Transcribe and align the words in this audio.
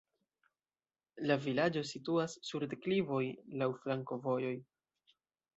La 1.31 1.37
vilaĝo 1.43 1.83
situas 1.91 2.35
sur 2.51 2.67
deklivoj, 2.73 3.23
laŭ 3.63 3.71
flankovojoj. 3.85 4.59